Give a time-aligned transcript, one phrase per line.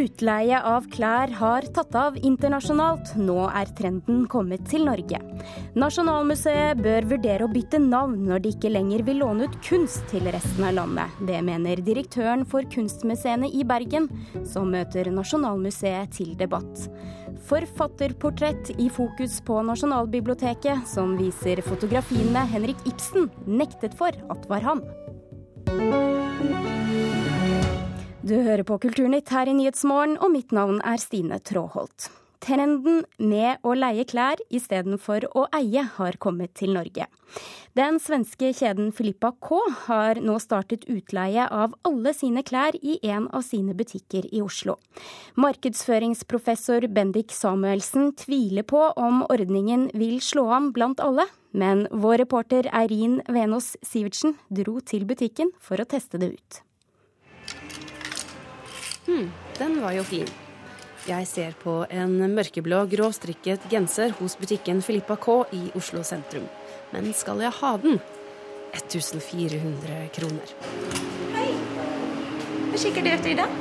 [0.00, 3.10] Utleie av klær har tatt av internasjonalt.
[3.20, 5.18] Nå er trenden kommet til Norge.
[5.76, 10.24] Nasjonalmuseet bør vurdere å bytte navn når de ikke lenger vil låne ut kunst til
[10.32, 11.20] resten av landet.
[11.28, 14.08] Det mener direktøren for kunstmuseene i Bergen,
[14.48, 16.88] som møter Nasjonalmuseet til debatt.
[17.50, 24.84] Forfatterportrett i fokus på Nasjonalbiblioteket, som viser fotografiene Henrik Ibsen nektet for at var han.
[28.20, 32.10] Du hører på Kulturnytt her i Nyhetsmorgen, og mitt navn er Stine Tråholt.
[32.44, 37.06] Trenden med å leie klær istedenfor å eie har kommet til Norge.
[37.76, 43.28] Den svenske kjeden Filippa K har nå startet utleie av alle sine klær i en
[43.32, 44.76] av sine butikker i Oslo.
[45.40, 52.68] Markedsføringsprofessor Bendik Samuelsen tviler på om ordningen vil slå an blant alle, men vår reporter
[52.68, 56.66] Eirin Venås Sivertsen dro til butikken for å teste det ut.
[59.10, 60.28] Hm, den var jo fin.
[61.08, 66.44] Jeg ser på en mørkeblå, grovstrikket genser hos butikken Filippa K i Oslo sentrum.
[66.92, 67.98] Men skal jeg ha den?
[68.76, 70.54] 1400 kroner.
[71.34, 71.48] Hei.
[72.70, 73.58] Hva kikker du etter i dag?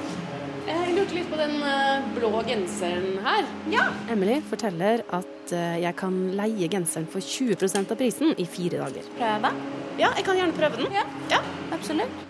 [0.70, 3.50] Jeg lurte litt på den eh, blå genseren her.
[3.74, 3.90] Ja.
[4.14, 9.10] Emily forteller at eh, jeg kan leie genseren for 20% av prisen i fire dager.
[9.18, 9.56] Prøve?
[9.98, 10.94] Ja, jeg kan gjerne prøve den.
[10.94, 11.42] Ja, ja
[11.74, 12.29] absolutt.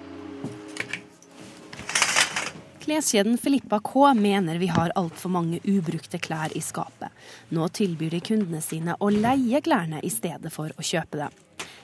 [2.90, 7.14] Kleskjeden Filippa K mener vi har altfor mange ubrukte klær i skapet.
[7.54, 11.36] Nå tilbyr de kundene sine å leie klærne i stedet for å kjøpe dem.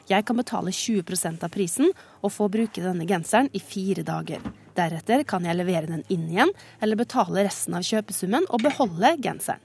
[0.09, 4.41] Jeg kan betale 20% av prisen og få bruke denne genseren i fire dager.
[4.73, 9.61] Deretter kan jeg levere den inn igjen, eller betale resten av kjøpesummen og beholde genseren.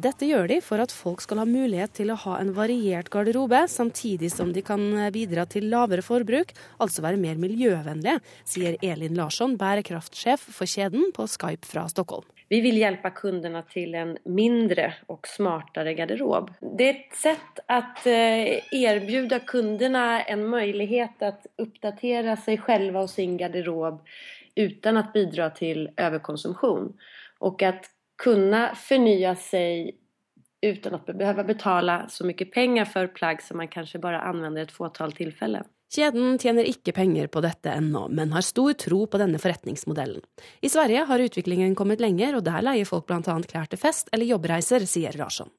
[0.00, 3.66] Dette gjør de for at folk skal ha mulighet til å ha en variert garderobe,
[3.68, 4.80] samtidig som de kan
[5.12, 11.26] bidra til lavere forbruk, altså være mer miljøvennlige, sier Elin Larsson, bærekraftsjef for kjeden, på
[11.28, 12.24] Skype fra Stockholm.
[12.50, 16.48] Vi vil hjelpe kundene til en mindre og smartere garderob.
[16.62, 23.04] Det er et sett å tilby eh, kundene en mulighet til å oppdatere seg selv
[23.04, 24.00] og sin garderob
[24.56, 26.94] uten å bidra til overkonsumsjon.
[27.46, 27.86] Og at
[28.20, 29.96] kunne fornye seg
[30.60, 34.74] uten å behøve betale så mye penger for plagg som man kanskje bare anvender et
[34.74, 35.64] fåtal tillfällen.
[35.90, 40.22] Kjeden tjener ikke penger på dette ennå, men har stor tro på denne forretningsmodellen.
[40.62, 43.34] I Sverige har utviklingen kommet lenger, og der leier folk bl.a.
[43.50, 45.50] klær til fest eller jobbreiser, sier Rarsson.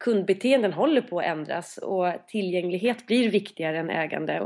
[0.00, 4.38] Kundbeteenden holder på å endres, og tilgjengelighet blir viktigere enn eiende.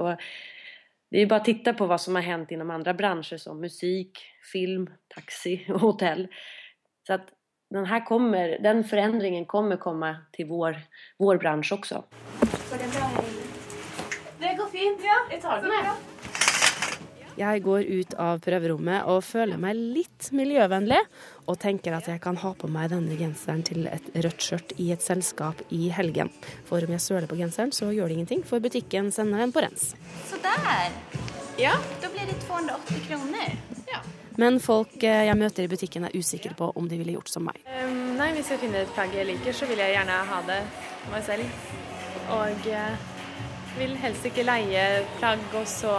[1.12, 4.24] det er bare å titte på hva som har hendt innom andre bransjer, som musikk,
[4.48, 6.30] film, taxi og hotell.
[7.04, 7.28] Så at
[7.74, 10.76] den, här kommer, den förändringen kommer komma till vår,
[11.18, 12.04] vår bransch också.
[12.40, 13.24] Går det bra?
[14.38, 15.00] Det går fint.
[15.02, 15.94] Ja, jeg tar den, jeg.
[17.36, 21.00] Jeg går ut av prøverommet og føler meg litt miljøvennlig,
[21.50, 24.92] og tenker at jeg kan ha på meg denne genseren til et rødt skjørt i
[24.94, 26.30] et selskap i helgen.
[26.70, 29.66] For om jeg søler på genseren, så gjør det ingenting, for butikken sender den på
[29.66, 29.96] rens.
[30.30, 30.94] Så der.
[31.58, 31.74] Ja.
[32.02, 33.58] Da blir det 280 kroner.
[34.40, 37.44] Men folk eh, jeg møter i butikken er usikre på om de ville gjort som
[37.46, 37.60] meg.
[37.70, 40.60] Um, nei, hvis jeg finner et plagg jeg liker, så vil jeg gjerne ha det
[41.12, 41.68] meg selv.
[42.34, 43.12] Og uh,
[43.78, 44.88] vil helst ikke leie
[45.20, 45.94] plagg også,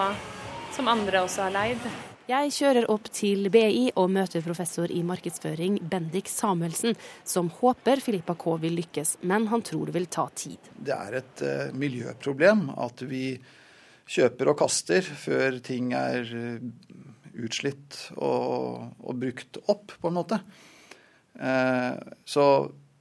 [0.75, 1.87] som andre også har leid.
[2.25, 8.33] Jeg kjører opp til BI og møter professor i markedsføring Bendik Samuelsen, som håper Filippa
[8.41, 10.71] K vil lykkes, men han tror det vil ta tid.
[10.75, 13.27] Det er et uh, miljøproblem at vi
[14.09, 17.04] kjøper og kaster før ting er uh,
[17.35, 20.39] utslitt og, og, brukt opp, på en måte.
[21.39, 21.93] Eh,
[22.25, 22.47] så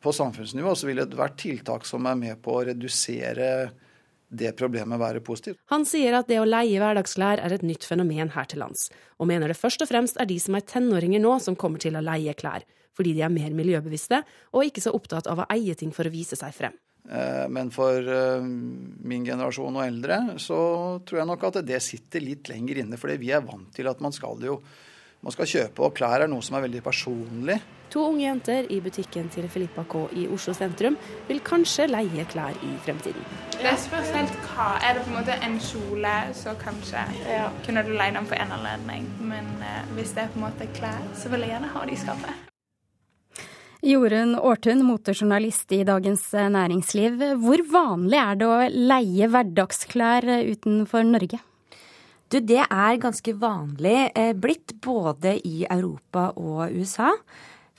[0.04, 3.48] på samfunnsnivå så vil ethvert tiltak som er med på å redusere
[4.34, 5.60] det problemet være positivt.
[5.70, 8.88] Han sier at det å leie hverdagsklær er et nytt fenomen her til lands,
[9.20, 11.96] og mener det først og fremst er de som er tenåringer nå som kommer til
[11.96, 15.76] å leie klær, fordi de er mer miljøbevisste og ikke så opptatt av å eie
[15.78, 16.74] ting for å vise seg frem.
[17.10, 18.46] Eh, men for eh,
[19.04, 20.58] min generasjon og eldre så
[21.04, 22.96] tror jeg nok at det sitter litt lenger inne.
[23.00, 24.60] fordi vi er vant til at man skal jo
[25.24, 27.56] man skal kjøpe, og klær er noe som er veldig personlig.
[27.94, 30.98] To unge jenter i butikken til Filippa K i Oslo sentrum
[31.28, 33.24] vil kanskje leie klær i fremtiden.
[33.56, 34.74] Det spørs helt hva.
[34.84, 37.48] Er det på en måte en kjole, så kanskje ja.
[37.64, 39.08] kunne du leie den for en anledning.
[39.32, 41.96] Men eh, hvis det er på en måte klær, så vil jeg gjerne ha de
[41.96, 42.50] i skapet.
[43.84, 47.18] Jorunn Aartun, motejournalist i Dagens Næringsliv.
[47.42, 51.36] Hvor vanlig er det å leie hverdagsklær utenfor Norge?
[52.32, 57.10] Du, det er ganske vanlig eh, blitt både i Europa og USA.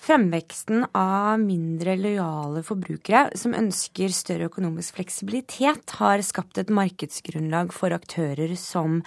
[0.05, 7.95] Fremveksten av mindre lojale forbrukere som ønsker større økonomisk fleksibilitet, har skapt et markedsgrunnlag for
[7.95, 8.99] aktører som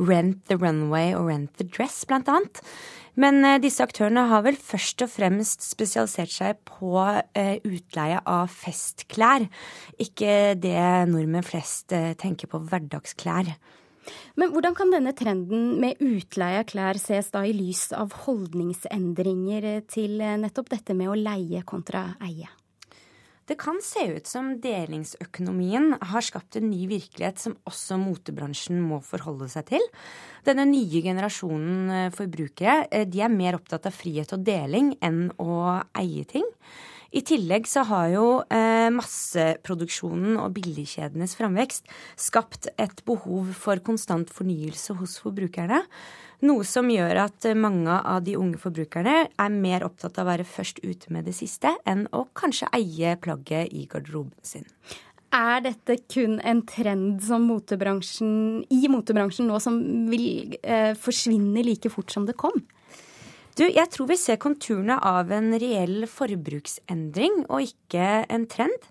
[0.00, 2.62] Rent the Runway og Rent the Dress, blant annet.
[3.20, 6.94] Men eh, disse aktørene har vel først og fremst spesialisert seg på
[7.36, 9.44] eh, utleie av festklær,
[10.00, 10.78] ikke det
[11.12, 13.52] nordmenn flest eh, tenker på hverdagsklær.
[14.38, 19.68] Men hvordan kan denne trenden med utleie av klær ses da i lys av holdningsendringer
[19.90, 22.48] til nettopp dette med å leie kontra eie?
[23.48, 28.98] Det kan se ut som delingsøkonomien har skapt en ny virkelighet som også motebransjen må
[29.00, 29.86] forholde seg til.
[30.44, 35.30] Denne nye generasjonen eh, forbrukere eh, de er mer opptatt av frihet og deling enn
[35.40, 36.44] å eie ting.
[37.08, 41.88] I tillegg så har jo eh, masseproduksjonen og billigkjedenes framvekst
[42.20, 45.80] skapt et behov for konstant fornyelse hos forbrukerne.
[46.44, 50.46] Noe som gjør at mange av de unge forbrukerne er mer opptatt av å være
[50.46, 54.68] først ute med det siste, enn å kanskje eie plagget i garderoben sin.
[55.34, 59.80] Er dette kun en trend motebransjen, i motebransjen nå som
[60.12, 62.60] vil eh, forsvinne like fort som det kom?
[63.58, 68.84] Du, jeg tror vi ser konturene av en reell forbruksendring, og ikke en trend.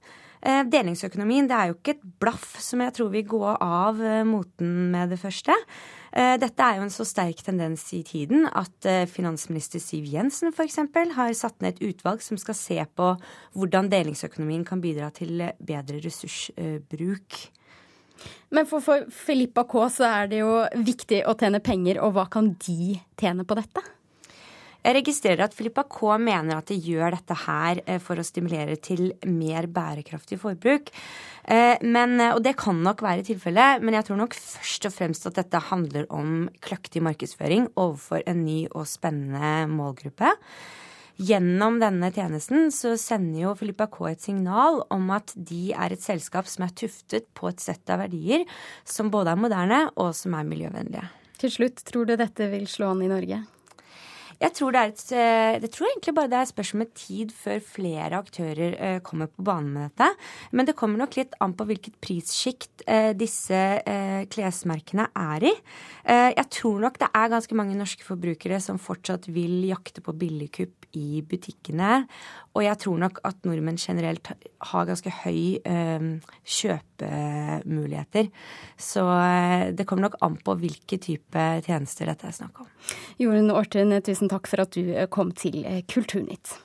[0.44, 4.26] Eh, delingsøkonomien det er jo ikke et blaff som jeg tror vil gå av eh,
[4.28, 5.56] moten med det første.
[6.12, 10.82] Eh, dette er jo en så sterk tendens i tiden at finansminister Siv Jensen f.eks.
[11.16, 13.12] har satt ned et utvalg som skal se på
[13.56, 17.44] hvordan delingsøkonomien kan bidra til bedre ressursbruk.
[18.52, 18.84] Men for,
[19.14, 23.48] Filippa K så er det jo viktig å tjene penger, og hva kan de tjene
[23.48, 23.94] på dette?
[24.88, 28.78] Jeg registrerer at Filippa K mener at de gjør dette her eh, for å stimulere
[28.80, 30.94] til mer bærekraftig forbruk.
[31.44, 34.94] Eh, men, eh, og det kan nok være tilfellet, men jeg tror nok først og
[34.96, 40.32] fremst at dette handler om kløktig markedsføring overfor en ny og spennende målgruppe.
[41.20, 46.06] Gjennom denne tjenesten så sender jo Filippa K et signal om at de er et
[46.06, 48.48] selskap som er tuftet på et sett av verdier
[48.88, 51.12] som både er moderne og som er miljøvennlige.
[51.44, 53.44] Til slutt, tror du dette vil slå an i Norge?
[54.38, 56.92] Jeg tror, det er et, eh, jeg tror egentlig bare det er et spørsmål med
[56.94, 60.10] tid før flere aktører eh, kommer på banen med dette.
[60.52, 63.62] Men det kommer nok litt an på hvilket prissjikt eh, disse
[64.30, 65.54] klesmerkene er i.
[66.08, 70.88] Jeg tror nok det er ganske mange norske forbrukere som fortsatt vil jakte på billigkupp
[70.98, 72.06] i butikkene.
[72.58, 74.32] Og jeg tror nok at nordmenn generelt
[74.72, 75.62] har ganske høy
[76.58, 78.32] kjøpemuligheter.
[78.82, 79.06] Så
[79.78, 82.72] det kommer nok an på hvilke type tjenester dette er snakk om.
[83.22, 86.58] Jorunn Orten, tusen takk for at du eh, kom til eh, Kulturnytt.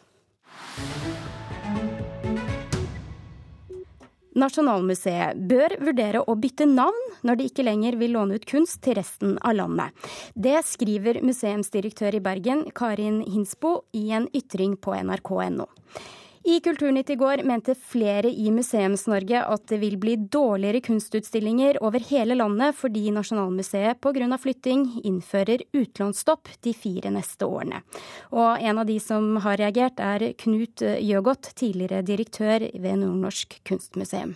[4.38, 8.96] Nasjonalmuseet bør vurdere å bytte navn når de ikke lenger vil låne ut kunst til
[8.96, 9.92] resten av landet.
[10.34, 15.68] Det skriver museumsdirektør i Bergen, Karin Hinsbo, i en ytring på nrk.no.
[16.44, 22.02] I Kulturnytt i går mente flere i Museums-Norge at det vil bli dårligere kunstutstillinger over
[22.08, 24.26] hele landet fordi Nasjonalmuseet pga.
[24.42, 27.84] flytting innfører utlånsstopp de fire neste årene.
[28.34, 34.34] Og en av de som har reagert, er Knut Jøgodt, tidligere direktør ved Nordnorsk kunstmuseum.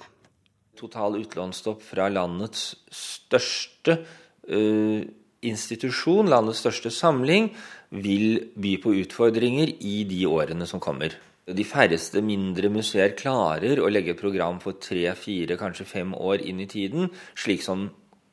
[0.78, 3.98] Total utlånsstopp fra landets største
[4.46, 5.02] uh,
[5.42, 7.50] institusjon, landets største samling,
[7.90, 11.16] vil by på utfordringer i de årene som kommer.
[11.46, 16.58] De færreste mindre museer klarer å legge program for tre, fire, kanskje fem år inn
[16.58, 17.06] i tiden,
[17.38, 17.84] slik som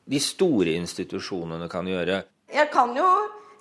[0.10, 2.24] de store institusjonene kan gjøre.
[2.50, 3.06] Jeg kan jo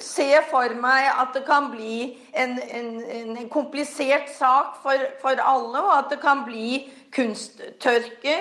[0.00, 2.91] se for meg at det kan bli en, en,
[3.37, 8.38] en komplisert sak for, for, alle, og at det kan bli kunsttørke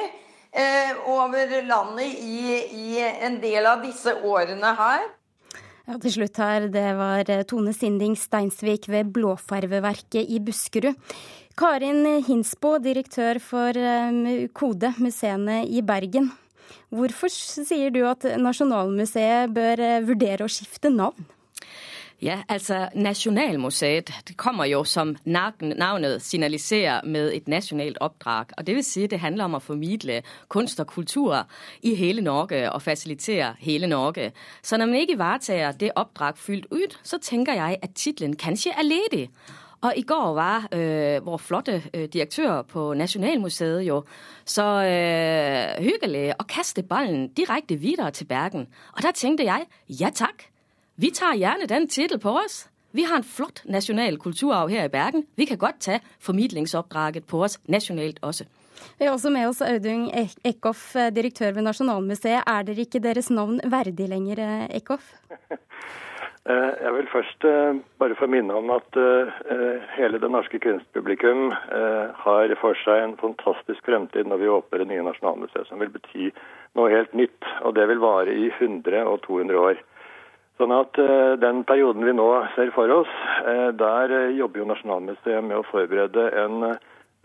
[0.55, 5.09] eh, over landet i, i en del av disse årene her.
[5.89, 10.93] Ja, til slutt her, det var eh, Tone Sinding Steinsvik ved Blåfarveverket i Buskerud.
[11.57, 16.29] Karin Hinsbo, direktør for eh, Kode, museene i Bergen.
[16.93, 21.25] Hvorfor sier du at Nasjonalmuseet bør eh, vurdere å skifte navn?
[22.21, 28.45] Ja, altså Nasjonalmuseet det kommer jo, som navnet signaliserer, med et nasjonalt oppdrag.
[28.57, 31.47] Og Det vil si det handler om å formidle kunst og kultur
[31.81, 34.31] i hele Norge og fasilitere hele Norge.
[34.61, 38.71] Så når man ikke ivaretar det oppdrag fylt ut, så tenker jeg at tittelen kanskje
[38.77, 39.29] er ledig.
[39.81, 44.03] Og i går var øh, vår flotte øh, direktør på Nasjonalmuseet jo
[44.45, 48.67] så øh, hyggelig å kaste ballen direkte videre til Bergen.
[48.93, 50.50] Og da tenkte jeg ja takk.
[51.01, 52.67] Vi tar gjerne den tittel på oss.
[52.93, 55.23] Vi har en flott nasjonal kulturarv her i Bergen.
[55.33, 58.45] Vi kan godt ta formidlingsoppdraget på oss nasjonalt også.
[58.99, 60.11] Vi har også med oss Audun
[60.45, 62.43] Eckhoff, direktør ved Nasjonalmuseet.
[62.45, 65.09] Er dere ikke deres navn verdig lenger, Eckhoff?
[66.49, 71.51] Eh, jeg vil først eh, bare få minne om at eh, hele det norske kunstpublikum
[72.23, 76.31] har for seg en fantastisk fremtid når vi åpner det nye Nasjonalmuseet, som vil bety
[76.79, 77.45] noe helt nytt.
[77.61, 79.85] Og det vil vare i 100 og 200 år.
[80.61, 80.93] Sånn at
[81.41, 83.11] Den perioden vi nå ser for oss,
[83.81, 86.75] der jobber jo Nasjonalmuseet med å forberede en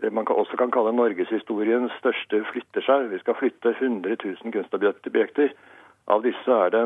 [0.01, 3.07] det man også kan kalle norgeshistoriens største flytteskjær.
[3.09, 5.53] Vi skal flytte 100 000 kunstobjekter
[6.07, 6.83] av disse er det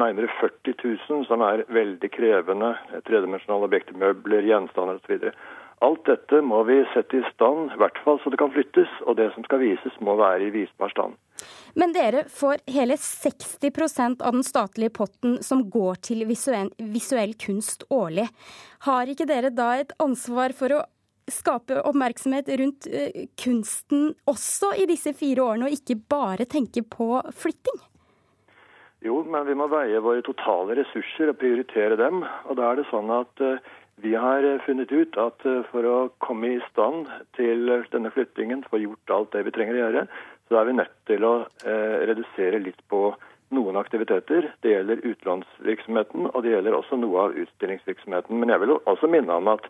[0.00, 2.72] nærmere 40 000 som er veldig krevende
[3.08, 5.28] tredimensjonale objekter, møbler, gjenstander osv.
[5.84, 8.90] Alt dette må vi sette i stand, i hvert fall så det kan flyttes.
[9.04, 11.18] Og det som skal vises, må være i visbar stand.
[11.78, 17.84] Men dere får hele 60% av den statlige potten som går til visuell, visuell kunst
[17.94, 18.28] årlig.
[18.88, 20.84] Har ikke dere da et ansvar for å
[21.28, 27.18] skape oppmerksomhet rundt uh, kunsten også i disse fire årene, og ikke bare tenke på
[27.36, 27.82] flytting?
[29.04, 32.24] Jo, men vi må veie våre totale ressurser og prioritere dem.
[32.50, 33.60] Og da er det sånn at uh,
[34.00, 38.64] vi har eh, funnet ut at uh, for å komme i stand til denne flyttingen,
[38.70, 40.04] få gjort alt det vi trenger å gjøre,
[40.48, 43.10] så er vi nødt til å uh, redusere litt på
[43.54, 44.50] noen aktiviteter.
[44.62, 48.38] Det gjelder utlånsvirksomheten, og det gjelder også noe av utstillingsvirksomheten.
[48.40, 49.66] Men jeg vil også minne om at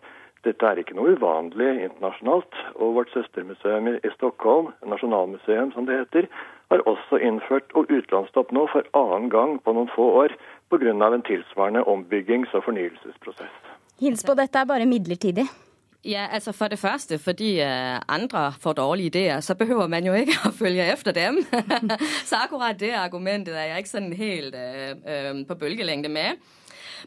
[0.47, 2.59] dette er ikke noe uvanlig internasjonalt.
[2.77, 6.29] Og vårt søstermuseum i Stockholm, Nasjonalmuseum som det heter,
[6.69, 10.37] har også innført og utlånsstopp nå for annen gang på noen få år
[10.69, 10.91] pga.
[10.91, 13.68] en tilsvarende ombyggings- og fornyelsesprosess.
[13.99, 15.47] Hils på, dette er bare midlertidig.
[16.07, 20.13] Ja, altså For det første, fordi uh, andre får dårlige ideer, så behøver man jo
[20.15, 21.41] ikke å følge efter dem.
[22.29, 26.39] så akkurat det argumentet er jeg ikke sånn helt uh, på bølgelengde med.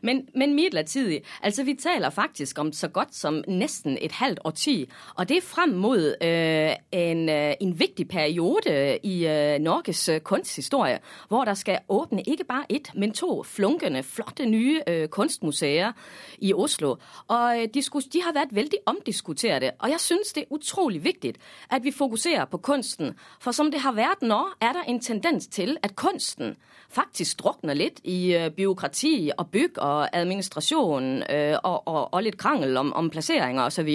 [0.02, 1.22] Men, men midlertidig.
[1.42, 4.90] Altså, vi taler faktisk om så godt som nesten et halvt årti.
[5.14, 10.20] Og det er frem mod øh, en, øh, en, viktig periode i øh, Norges øh,
[10.20, 15.92] kunsthistorie, hvor der skal åpne ikke bare ett, men to flunkende, flotte nye øh, kunstmuseer
[16.38, 16.96] i Oslo.
[17.28, 19.70] Og de, skulle, de har vært veldig omdiskuterte.
[19.78, 21.34] Og jeg syns det er utrolig viktig
[21.70, 23.14] at vi fokuserer på kunsten.
[23.40, 26.56] For som det har vært nå, er der en tendens til at kunsten
[26.92, 32.76] faktisk drukner litt i byråkrati og bygg og administrasjon øh, og, og, og, litt krangel
[32.80, 33.90] om, om plasseringer osv.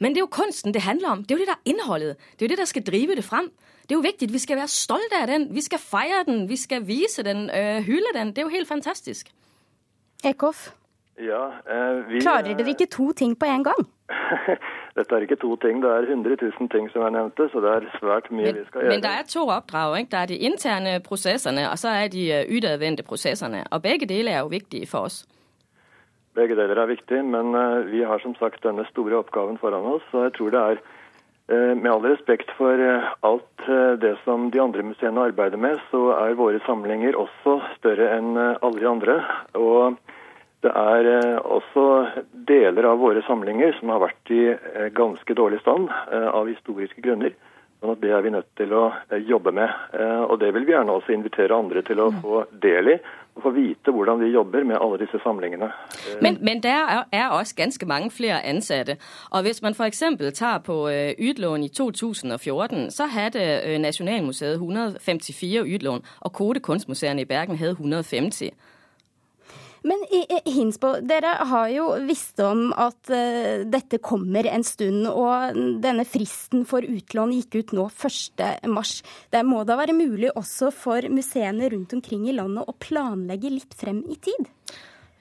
[0.00, 1.24] Men det er jo kunsten det handler om.
[1.24, 2.16] Det er jo det der innholdet.
[2.34, 3.50] Det er jo det der skal drive det frem.
[3.84, 4.32] Det er jo viktig.
[4.32, 5.48] Vi skal være stolte av den.
[5.54, 6.48] Vi skal feire den.
[6.48, 8.32] Vi skal vise den, øh, hylle den.
[8.32, 9.30] Det er jo helt fantastisk.
[10.24, 10.70] Eckhoff,
[11.18, 13.86] ja, eh, vi, klarer dere ikke to ting på en gang?
[14.94, 17.70] Dette er ikke to ting, det er 100 000 ting som jeg nevnte, så det
[17.76, 18.92] er svært mye men, vi skal gjøre.
[18.92, 19.94] Men det er to oppdrag.
[19.98, 20.10] Ikke?
[20.12, 23.64] Det er de interne prosessene, og så er de øh, utadvendte prosessene.
[23.74, 25.24] Og begge deler er jo viktige for oss.
[26.38, 30.06] Begge deler er viktig, men uh, vi har som sagt denne store oppgaven foran oss.
[30.12, 30.80] Og jeg tror det er,
[31.50, 32.86] uh, med all respekt for
[33.26, 33.66] alt
[33.98, 38.78] det som de andre museene arbeider med, så er våre samlinger også større enn alle
[38.78, 39.22] de andre.
[39.58, 39.98] Og
[40.64, 41.86] det er eh, også
[42.48, 47.04] deler av våre samlinger som har vært i eh, ganske dårlig stand eh, av historiske
[47.04, 47.34] grunner.
[47.82, 48.86] Sånn Det er vi nødt til å
[49.28, 49.68] jobbe med.
[50.30, 52.96] Og Det vil vi gjerne også invitere andre til å få del i.
[53.34, 55.68] Og få vite hvordan vi jobber med alle disse samlingene.
[56.22, 58.96] Men, men der er også ganske mange flere ansatte.
[59.36, 60.00] Og Hvis man f.eks.
[60.38, 60.76] tar på
[61.18, 63.44] utlån i 2014, så hadde
[63.84, 68.54] Nasjonalmuseet 154 utlån, og Kode kunstmuseene i Bergen hadde 150.
[69.84, 70.00] Men
[70.48, 76.64] Hinsbo, dere har jo visst om at uh, dette kommer en stund, og denne fristen
[76.68, 78.88] for utlån gikk ut nå 1.3.
[79.34, 83.76] Det må da være mulig også for museene rundt omkring i landet å planlegge litt
[83.76, 84.48] frem i tid?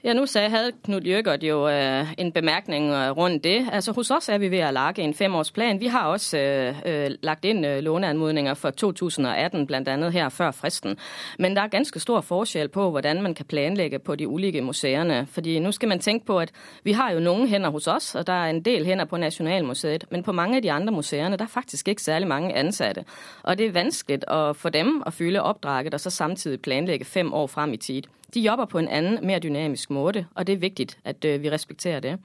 [0.05, 3.67] Ja, nu sagde, havde Knud Jørgert jo øh, en bemærkning øh, rundt det.
[3.71, 5.79] Altså hos os er vi ved at lage en femårsplan.
[5.79, 10.51] Vi har også øh, øh, lagt ind øh, låneanmodninger for 2018, blandt andet her før
[10.51, 10.97] fristen.
[11.39, 15.27] Men der er ganske stor forskel på, hvordan man kan planlægge på de ulike museerne.
[15.31, 16.51] Fordi nu skal man tænke på, at
[16.83, 20.05] vi har jo nogle hænder hos os, og der er en del hænder på Nationalmuseet.
[20.11, 23.05] Men på mange af de andre museerne, der er faktisk ikke særlig mange ansatte.
[23.43, 27.33] Og det er vanskeligt at få dem at fylde opdraget, og så samtidig planlægge fem
[27.33, 28.03] år frem i tid.
[28.33, 31.51] De jobber på en annen, mer dynamisk måte, og det er viktig at øh, vi
[31.53, 32.15] respekterer det.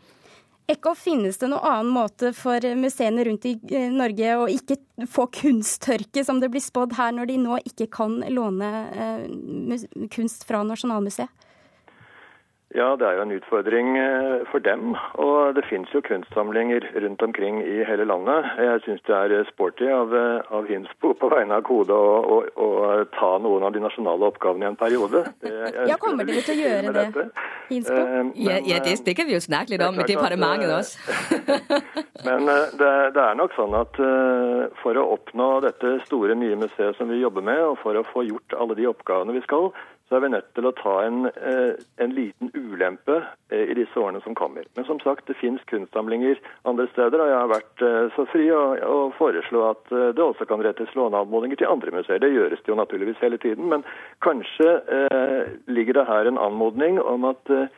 [0.68, 4.76] Ekko, finnes det noen annen måte for museene rundt i øh, Norge å ikke
[5.08, 10.44] få kunsttørke, som det blir spådd her, når de nå ikke kan låne øh, kunst
[10.48, 11.32] fra Nasjonalmuseet?
[12.78, 14.94] Ja, det er jo en utfordring eh, for dem.
[15.24, 18.46] Og det finnes jo kunstsamlinger rundt omkring i hele landet.
[18.58, 22.68] Jeg syns det er sporty av, eh, av Hinsbo på vegne av Kode å,
[23.18, 25.24] ta noen av de nasjonale oppgavene i en periode.
[25.42, 25.52] Det,
[25.90, 27.26] ja, kommer dere til å gjøre det,
[27.72, 27.98] Hinsbo?
[27.98, 31.18] Eh, men, ja, ja det, stikker vi jo snakke litt om med departementet også.
[32.28, 33.98] men det, det, er nok sånn at
[34.84, 38.28] for å oppnå dette store nye museet som vi jobber med, og for å få
[38.28, 39.72] gjort alle de oppgavene vi skal,
[40.08, 43.18] så er vi nødt til å ta en, eh, en liten ulempe
[43.50, 44.64] eh, i disse årene som kommer.
[44.76, 48.46] Men som sagt, det finnes kunstsamlinger andre steder, og jeg har vært eh, så fri
[48.54, 52.22] å, å foreslå at det også kan rettes låneanmodninger til andre museer.
[52.22, 53.84] Det gjøres det jo naturligvis hele tiden, men
[54.24, 57.68] kanskje eh, ligger det her en anmodning om at eh,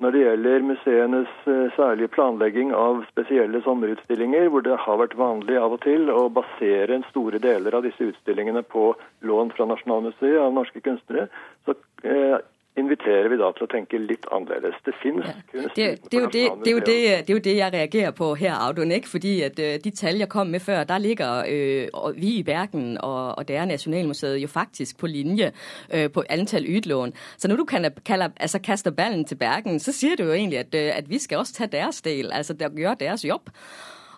[0.00, 1.32] når det gjelder museenes
[1.76, 7.02] særlige planlegging av spesielle sommerutstillinger, hvor det har vært vanlig av og til å basere
[7.10, 8.94] store deler av disse utstillingene på
[9.28, 11.28] lån fra Nasjonalmuseet av norske kunstnere,
[11.68, 12.38] så eh,
[12.78, 14.76] inviterer vi da til å tenke litt annerledes.
[14.86, 15.34] Det finnes ja.
[15.50, 18.28] kunst det, det, det, det, er jo det, det er jo det jeg reagerer på
[18.38, 18.94] her, Audun.
[18.94, 19.10] ikke?
[19.10, 22.98] Fordi at uh, de tall jeg kom med før, der ligger øh, vi i Bergen
[23.02, 25.52] og, og det er Nasjonalmuseet jo faktisk på linje
[25.94, 27.12] øh, på antall utlån.
[27.36, 30.58] Så når du kan, kaller, altså, kaster ballen til Bergen, så sier du jo egentlig
[30.58, 33.50] at, at vi skal også ta deres del, altså gjøre deres jobb.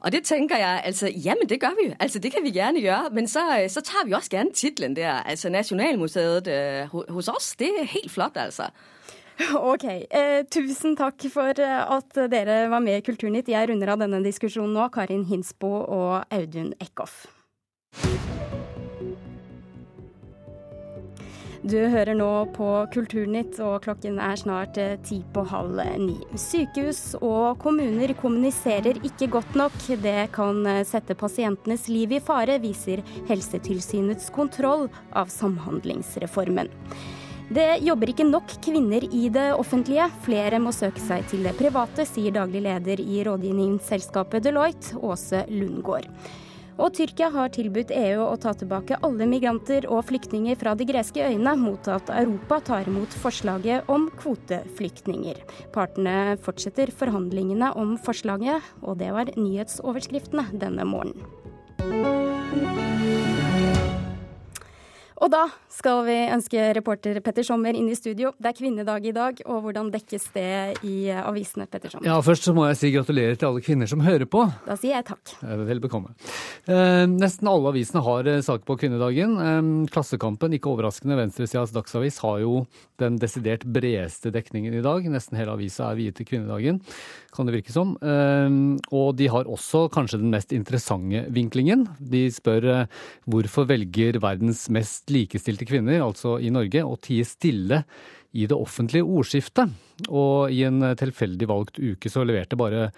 [0.03, 1.95] Og det tenker jeg altså Jamen, det gør vi.
[2.01, 3.11] Altså, det kan vi gjerne gjøre.
[3.13, 5.23] Men så, så tar vi også gjerne tittelen der.
[5.23, 6.49] Altså Nasjonalmuseet
[6.93, 7.57] uh, hos oss.
[7.57, 8.71] Det er helt flott, altså.
[9.57, 9.85] Ok.
[10.11, 13.49] Eh, tusen takk for eh, at dere var med i Kulturnytt.
[13.49, 14.89] Jeg runder av denne diskusjonen nå.
[14.95, 17.25] Karin Hinsbo og Audun Eckhoff.
[21.63, 26.17] Du hører nå på Kulturnytt, og klokken er snart eh, ti på halv ni.
[26.35, 29.77] Sykehus og kommuner kommuniserer ikke godt nok.
[30.03, 36.73] Det kan eh, sette pasientenes liv i fare, viser Helsetilsynets kontroll av Samhandlingsreformen.
[37.55, 40.11] Det jobber ikke nok kvinner i det offentlige.
[40.27, 46.11] Flere må søke seg til det private, sier daglig leder i rådgivningsselskapet Deloitte, Åse Lundgaard.
[46.81, 51.25] Og Tyrkia har tilbudt EU å ta tilbake alle migranter og flyktninger fra de greske
[51.25, 55.43] øyene, mot at Europa tar imot forslaget om kvoteflyktninger.
[55.75, 62.92] Partene fortsetter forhandlingene om forslaget, og det var nyhetsoverskriftene denne morgenen.
[65.23, 68.33] Og da skal vi ønske reporter Petter Sommer inn i studio.
[68.43, 72.09] Det er kvinnedag i dag, og hvordan dekkes det i avisene, Petter Sommer?
[72.11, 74.43] Ja, Først så må jeg si gratulerer til alle kvinner som hører på.
[74.67, 75.35] Da sier jeg takk.
[75.69, 76.17] Vel bekomme.
[76.67, 79.39] Eh, nesten alle avisene har eh, saker på kvinnedagen.
[79.47, 82.65] Eh, Klassekampen, ikke overraskende, venstresidas Dagsavis, har jo
[83.03, 85.07] den desidert bredeste dekningen i dag.
[85.07, 86.83] Nesten hele avisa er viet til kvinnedagen
[87.33, 87.95] kan det virke som.
[88.05, 91.87] Ehm, og de har også kanskje den mest interessante vinklingen.
[91.99, 92.99] De spør eh,
[93.31, 97.83] hvorfor velger verdens mest likestilte kvinner, altså i Norge, å tie stille
[98.33, 99.73] i det offentlige ordskiftet.
[100.09, 102.91] Og i en tilfeldig valgt uke så leverte bare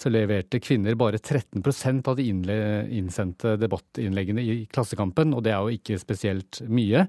[0.00, 5.76] så leverte kvinner bare 13% av de innsendte debattinnleggene i Klassekampen, og det er jo
[5.76, 7.04] ikke spesielt mye.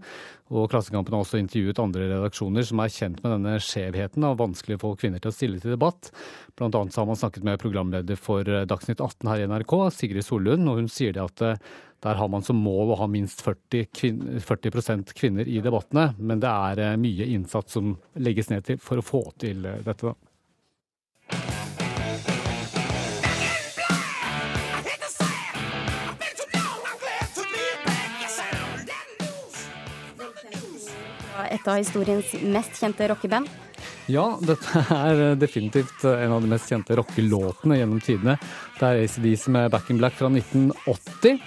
[0.51, 4.75] Og Klassekampen har også intervjuet andre redaksjoner som er kjent med denne skjevheten av vanskelig
[4.75, 6.11] å få kvinner til å stille til debatt.
[6.59, 10.27] Blant annet så har man snakket med programleder for Dagsnytt 18 her i NRK, Sigrid
[10.27, 13.43] Sollund, og hun sier det at eh, der har man som mål å ha minst
[13.45, 18.65] 40, kvin 40 kvinner i debattene, men det er eh, mye innsats som legges ned
[18.67, 20.11] til for å få til eh, dette.
[20.11, 20.30] da.
[31.61, 33.49] Et av historiens mest kjente rockeband?
[34.09, 38.37] Ja, dette er definitivt en av de mest kjente rockelåtene gjennom tidene.
[38.81, 41.37] Det er ACDs med Back in Black fra 1980.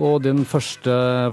[0.00, 0.92] Og den første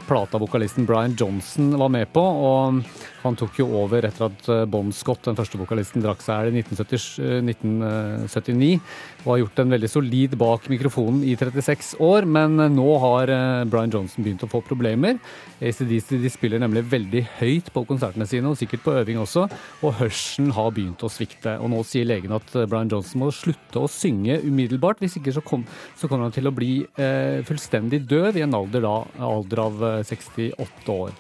[0.10, 2.20] plata vokalisten Brian Johnson var med på.
[2.20, 2.82] Og
[3.24, 6.62] han tok jo over etter at eh, Bon Scott, den første vokalisten, drakk seg i
[6.64, 8.80] 1979.
[9.24, 12.28] Og har gjort en veldig solid bak mikrofonen i 36 år.
[12.28, 15.22] Men eh, nå har eh, Brian Johnson begynt å få problemer.
[15.58, 19.48] ACDC de spiller nemlig veldig høyt på konsertene sine, og sikkert på øving også.
[19.84, 21.56] Og hørselen har begynt å svikte.
[21.64, 25.02] Og nå sier legen at Brian Johnson må slutte å synge umiddelbart.
[25.04, 28.58] Hvis ikke så, kom, så kommer han til å bli eh, fullstendig døv i en
[28.58, 28.98] alder, da,
[29.30, 31.16] alder av 68 år.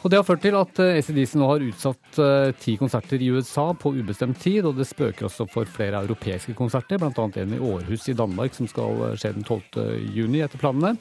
[0.00, 3.28] Og Det har ført til at eh, ACDC nå har utsatt eh, ti konserter i
[3.34, 7.26] USA på ubestemt tid, og det spøker også for flere europeiske konserter, bl.a.
[7.42, 9.84] en i Århus i Danmark som skal eh, skje den 12.
[10.16, 10.96] juni etter planene.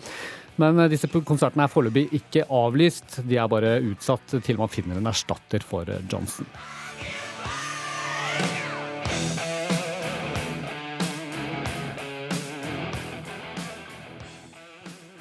[0.60, 5.08] Men disse konsertene er foreløpig ikke avlyst, de er bare utsatt til man finner en
[5.08, 6.50] erstatter for Johnson.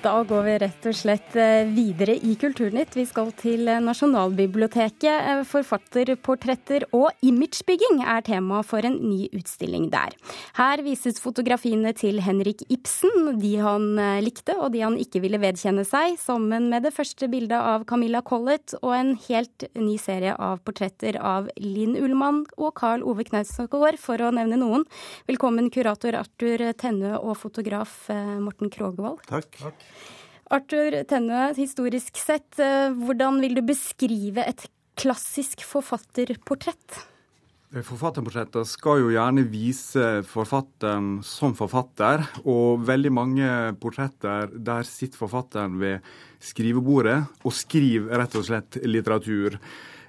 [0.09, 2.95] Da går vi rett og slett eh, videre i Kulturnytt.
[2.97, 5.05] Vi skal til eh, Nasjonalbiblioteket.
[5.05, 10.17] Eh, forfatterportretter og imagebygging er tema for en ny utstilling der.
[10.57, 15.85] Her vises fotografiene til Henrik Ibsen, de han likte og de han ikke ville vedkjenne
[15.85, 20.65] seg, sammen med det første bildet av Camilla Collett og en helt ny serie av
[20.65, 24.89] portretter av Linn Ullmann og Carl Ove Knausgård, for å nevne noen.
[25.29, 28.07] Velkommen kurator Arthur Tennø og fotograf
[28.41, 29.21] Morten Krogvold.
[29.29, 29.53] Takk.
[29.61, 29.89] Takk.
[30.49, 34.65] Arthur Tennø, historisk sett, eh, hvordan vil du beskrive et
[34.99, 37.03] klassisk forfatterportrett?
[37.69, 45.77] Forfatterportretter skal jo gjerne vise forfatteren som forfatter, og veldig mange portretter der sitter forfatteren
[45.77, 46.07] ved
[46.41, 49.59] skrivebordet og skriver rett og slett litteratur.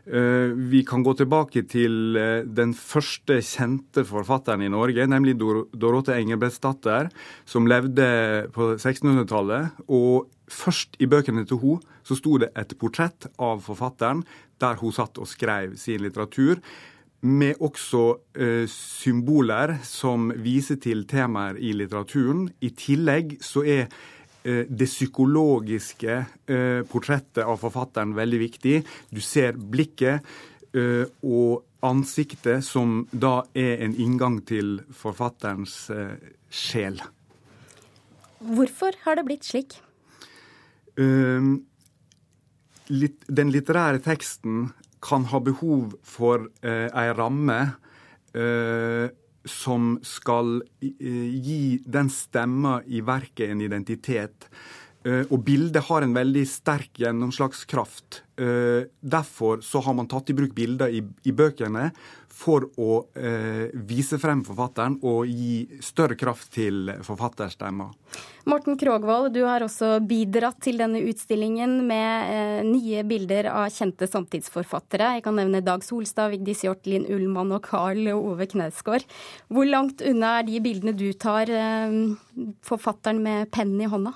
[0.10, 6.15] Eh, vi kan gå tilbake til eh, den første kjente forfatteren i Norge, nemlig Dorotte
[6.17, 7.12] Engelbrektsdatter,
[7.45, 8.08] som levde
[8.56, 9.84] på 1600-tallet.
[9.86, 14.24] Og først i bøkene til henne så sto det et portrett av forfatteren
[14.60, 16.58] der hun satt og skrev sin litteratur
[17.22, 18.04] med også
[18.39, 22.48] eh, symboler som viser til temaer i litteraturen.
[22.65, 23.91] I tillegg så er
[24.70, 26.16] det psykologiske
[26.50, 28.76] eh, portrettet av forfatteren veldig viktig.
[29.14, 30.26] Du ser blikket
[30.74, 36.18] eh, og ansiktet, som da er en inngang til forfatterens eh,
[36.52, 37.00] sjel.
[38.40, 39.80] Hvorfor har det blitt slik?
[41.00, 41.50] Eh,
[42.90, 44.70] den litterære teksten
[45.04, 47.60] kan ha behov for eh, ei ramme
[48.36, 49.08] eh,
[49.47, 54.49] som skal eh, gi den stemma i verket en identitet.
[55.08, 58.23] Eh, og bildet har en veldig sterk gjennomslagskraft.
[58.39, 61.89] Eh, derfor så har man tatt i bruk bilder i, i bøkene
[62.39, 67.89] for å eh, vise frem forfatteren og gi større kraft til forfatterstemma.
[68.49, 74.08] Morten Krogvold, du har også bidratt til denne utstillingen med eh, nye bilder av kjente
[74.10, 75.17] samtidsforfattere.
[75.17, 79.06] Jeg kan nevne Dag Solstad, Vigdis Hjorth, Linn Ullmann og Karl Ove Knausgård.
[79.52, 81.99] Hvor langt unna er de bildene du tar, eh,
[82.65, 84.15] forfatteren med pennen i hånda?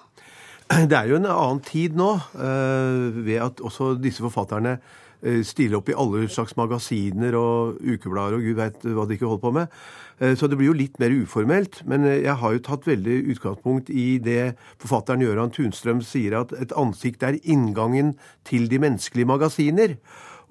[0.74, 5.03] Det er jo en annen tid nå, eh, ved at også disse forfatterne Eh,
[5.48, 9.44] stille opp i alle slags magasiner og ukeblader og gud veit hva de ikke holder
[9.46, 9.78] på med.
[10.20, 11.82] Eh, så det blir jo litt mer uformelt.
[11.90, 16.54] Men eh, jeg har jo tatt veldig utgangspunkt i det forfatteren Gøran Tunstrøm sier, at
[16.60, 18.14] et ansikt er inngangen
[18.48, 19.98] til de menneskelige magasiner.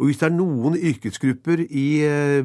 [0.01, 1.87] Og hvis det er noen yrkesgrupper i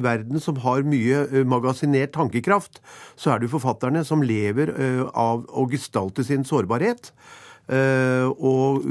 [0.04, 2.76] verden som har mye magasinert tankekraft,
[3.16, 4.70] så er det jo forfatterne som lever
[5.16, 7.08] av å gestalte sin sårbarhet.
[8.36, 8.84] Og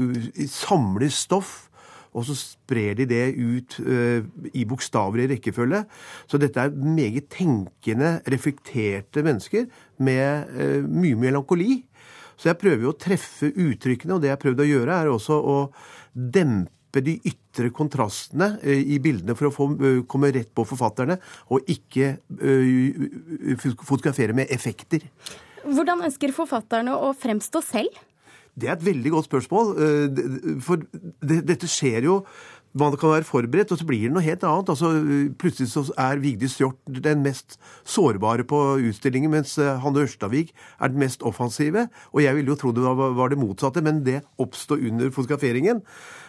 [0.50, 1.67] samler stoff
[2.16, 5.82] og så sprer de det ut uh, i bokstaver i rekkefølge.
[6.30, 9.68] Så dette er meget tenkende, reflekterte mennesker
[10.04, 11.82] med uh, mye melankoli.
[12.38, 15.12] Så jeg prøver jo å treffe uttrykkene, og det jeg har prøvd å gjøre, er
[15.12, 15.58] også å
[16.14, 19.68] dempe de ytre kontrastene uh, i bildene for å få,
[20.10, 21.18] komme rett på forfatterne,
[21.52, 22.16] og ikke
[23.58, 25.04] fotografere med effekter.
[25.68, 27.98] Hvordan ønsker forfatterne å fremstå selv?
[28.60, 29.74] Det er et veldig godt spørsmål.
[29.86, 30.82] Eh, for
[31.22, 32.22] dette skjer jo
[32.78, 34.68] man kan være forberedt, og så blir det noe helt annet.
[34.68, 34.90] Altså,
[35.40, 40.92] plutselig så er Vigdis Hjorth den mest sårbare på utstillingen, mens eh, Hanne Ørstavik er
[40.92, 41.88] den mest offensive.
[42.12, 45.82] Og jeg ville jo tro det var det motsatte, men det oppstår under fotograferingen.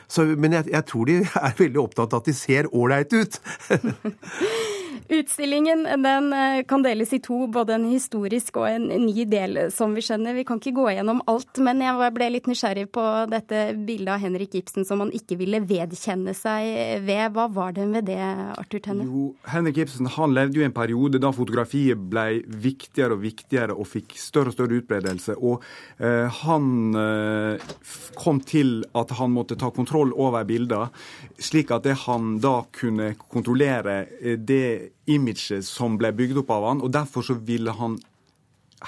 [0.07, 3.41] Så, men jeg, jeg, tror de er veldig opptatt av at de ser ålreite ut.
[5.09, 9.95] Utstillingen den eh, kan deles i to, både en historisk og en ny del, som
[9.97, 10.35] vi skjønner.
[10.37, 14.21] Vi kan ikke gå gjennom alt, men jeg ble litt nysgjerrig på dette bildet av
[14.21, 17.23] Henrik Ibsen som han ikke ville vedkjenne seg ved.
[17.33, 18.19] Hva var det med det,
[18.53, 19.07] Arthur Tenne?
[19.09, 23.73] Jo, Henrik Ibsen han levde jo i en periode da fotografiet ble viktigere og viktigere
[23.73, 25.39] og fikk større og større utbredelse.
[25.41, 25.65] Og
[25.97, 26.69] eh, han
[27.01, 27.73] eh,
[28.19, 30.93] kom til at han måtte ta kontroll over bilder,
[31.41, 36.69] slik at det han da kunne kontrollere eh, det imaget som ble bygd opp av
[36.69, 37.97] han, og derfor så ville han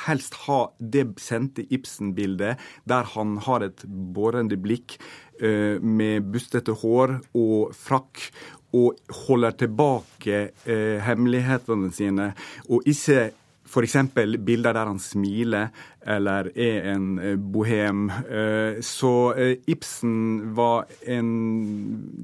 [0.05, 4.95] helst ha det sendte Ibsen-bildet der han har et bårende blikk
[5.43, 8.29] uh, med bustete hår og frakk
[8.71, 12.29] og holder tilbake eh, hemmelighetene sine,
[12.71, 13.31] og ikke
[13.71, 13.97] f.eks.
[14.43, 18.09] bilder der han smiler eller er en eh, bohem.
[18.09, 21.29] Eh, så eh, Ibsen var en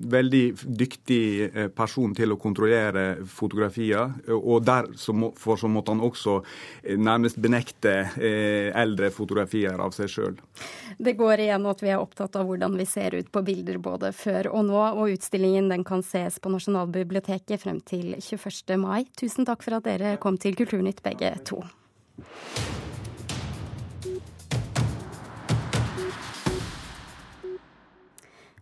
[0.10, 4.16] veldig dyktig person til å kontrollere fotografier.
[4.34, 6.40] Og derfor så måtte han også
[6.98, 10.38] nærmest benekte eldre fotografier av seg sjøl.
[10.98, 14.12] Det går igjen at vi er opptatt av hvordan vi ser ut på bilder både
[14.16, 14.80] før og nå.
[14.98, 18.78] Og utstillingen den kan ses på Nasjonalbiblioteket frem til 21.
[18.82, 19.06] mai.
[19.20, 21.62] Tusen takk for at dere kom til Kulturnytt begge to.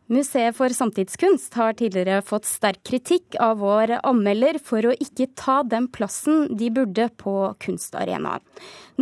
[0.05, 5.63] Museet for samtidskunst har tidligere fått sterk kritikk av vår anmelder for å ikke ta
[5.65, 7.33] den plassen de burde på
[7.65, 8.43] kunstarenaen.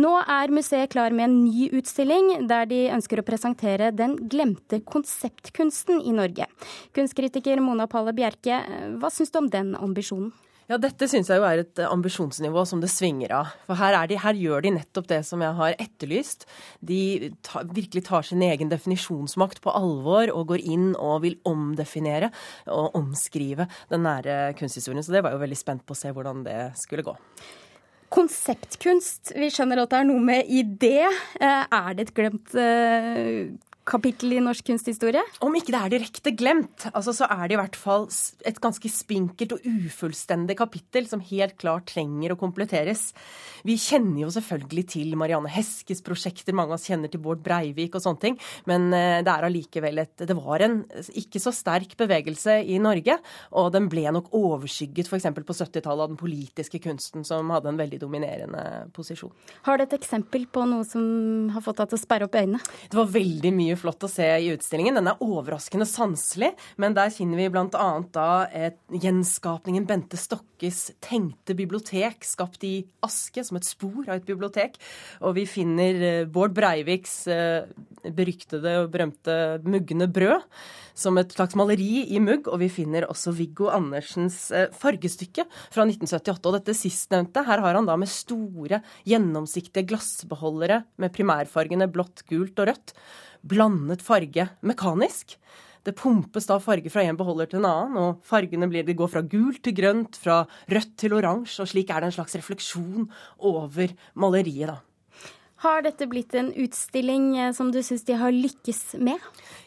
[0.00, 4.80] Nå er museet klar med en ny utstilling, der de ønsker å presentere den glemte
[4.80, 6.48] konseptkunsten i Norge.
[6.96, 8.62] Kunstkritiker Mona Palle Bjerke,
[8.96, 10.32] hva syns du om den ambisjonen?
[10.70, 13.50] Ja, Dette syns jeg jo er et ambisjonsnivå som det svinger av.
[13.68, 16.46] For her, de, her gjør de nettopp det som jeg har etterlyst.
[16.80, 22.32] De ta, virkelig tar sin egen definisjonsmakt på alvor og går inn og vil omdefinere
[22.72, 25.04] og omskrive den nære kunsthistorien.
[25.04, 27.14] Så det var jo veldig spent på å se hvordan det skulle gå.
[28.14, 31.04] Konseptkunst, vi skjønner at det er noe med idé.
[31.04, 33.52] Eh, er det et glemt eh,
[33.88, 35.22] kapittel i norsk kunsthistorie?
[35.44, 38.06] Om ikke det er direkte glemt, altså, så er det i hvert fall
[38.48, 43.10] et ganske spinkelt og ufullstendig kapittel som helt klart trenger å kompletteres.
[43.64, 47.96] Vi kjenner jo selvfølgelig til Marianne Heskes prosjekter, mange av oss kjenner til Bård Breivik
[47.96, 50.80] og sånne ting, men eh, det er allikevel et Det var en
[51.16, 53.18] ikke så sterk bevegelse i Norge,
[53.56, 55.28] og den ble nok overskygget f.eks.
[55.36, 58.64] på 70-tallet av den politiske kunsten, som hadde en veldig dominerende
[58.96, 59.32] posisjon.
[59.68, 62.60] Har du et eksempel på noe som har fått deg til å sperre opp øynene?
[62.90, 64.98] Det var veldig mye mye flott å se i utstillingen.
[64.98, 67.88] Den er overraskende sanselig, men der finner vi bl.a.
[68.14, 74.28] da et, gjenskapningen Bente Stokkes tenkte bibliotek, skapt i aske, som et spor av et
[74.28, 74.78] bibliotek.
[75.24, 77.66] Og vi finner eh, Bård Breiviks eh,
[78.04, 80.48] beryktede og berømte Mugne brød
[80.94, 85.86] som et slags maleri i mugg, og vi finner også Viggo Andersens eh, fargestykke fra
[85.88, 86.38] 1978.
[86.46, 92.62] Og dette sistnevnte, her har han da med store, gjennomsiktige glassbeholdere med primærfargene blått, gult
[92.62, 92.94] og rødt
[93.44, 95.36] blandet farge mekanisk.
[95.84, 99.20] Det pumpes da farge fra en beholder til en annen, og fargene blir, går fra
[99.20, 103.10] gult til grønt, fra rødt til oransje, og slik er det en slags refleksjon
[103.44, 104.78] over maleriet, da.
[105.64, 109.22] Har dette blitt en utstilling eh, som du syns de har lykkes med?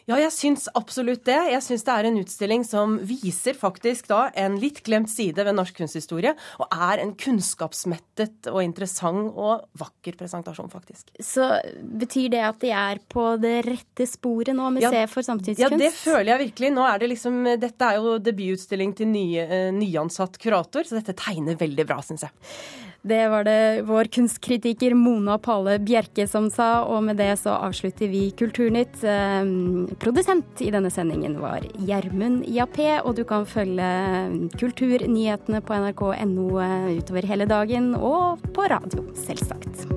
[0.08, 1.36] Ja, jeg syns absolutt det.
[1.50, 5.58] Jeg syns det er en utstilling som viser faktisk da en litt glemt side ved
[5.58, 6.32] norsk kunsthistorie,
[6.62, 11.10] og er en kunnskapsmettet og interessant og vakker presentasjon, faktisk.
[11.18, 11.50] Så
[11.82, 15.76] betyr det at de er på det rette sporet nå, Museet ja, for samtidskunst?
[15.76, 16.74] Ja, det føler jeg virkelig.
[16.78, 21.18] Nå er det liksom Dette er jo debututstilling til nye, eh, nyansatt kurator, så dette
[21.18, 22.36] tegner veldig bra, syns jeg.
[23.02, 28.10] Det var det vår kunstkritiker Mona Pale Bjerke som sa, og med det så avslutter
[28.10, 28.98] vi Kulturnytt.
[29.06, 33.88] Ehm, produsent i denne sendingen var Gjermund Jappé, og du kan følge
[34.58, 39.87] kulturnyhetene på nrk.no eh, utover hele dagen, og på radio, selvsagt.